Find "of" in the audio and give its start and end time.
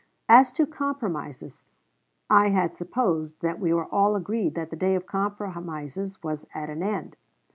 4.95-5.05